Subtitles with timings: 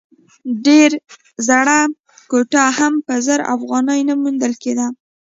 [0.65, 0.97] ډېره
[1.47, 1.79] زړه
[2.31, 4.87] کوټه هم په زر افغانۍ نه موندل کېده.